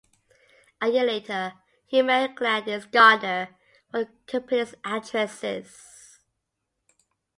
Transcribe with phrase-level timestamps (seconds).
[0.81, 1.53] A year later,
[1.85, 3.49] he married Gladys Gardner,
[3.91, 6.17] one of the company's actresses.